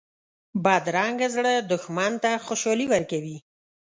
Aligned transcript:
بدرنګه 0.63 1.27
زړه 1.35 1.53
دښمن 1.71 2.13
ته 2.23 2.31
خوشحالي 2.45 2.85
ورکوي 2.89 3.37